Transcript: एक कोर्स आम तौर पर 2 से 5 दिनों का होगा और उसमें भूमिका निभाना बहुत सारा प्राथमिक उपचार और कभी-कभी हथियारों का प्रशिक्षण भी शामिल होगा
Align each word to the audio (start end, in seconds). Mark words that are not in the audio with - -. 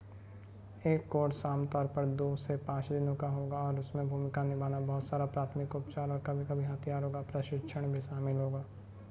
एक 0.83 1.07
कोर्स 1.09 1.45
आम 1.45 1.65
तौर 1.67 1.87
पर 1.87 2.05
2 2.17 2.29
से 2.37 2.55
5 2.65 2.91
दिनों 2.91 3.15
का 3.15 3.27
होगा 3.27 3.57
और 3.57 3.79
उसमें 3.79 4.09
भूमिका 4.09 4.43
निभाना 4.43 4.79
बहुत 4.79 5.03
सारा 5.03 5.25
प्राथमिक 5.27 5.75
उपचार 5.75 6.09
और 6.09 6.23
कभी-कभी 6.27 6.63
हथियारों 6.63 7.11
का 7.11 7.21
प्रशिक्षण 7.31 7.91
भी 7.93 8.01
शामिल 8.01 8.37
होगा 8.37 8.65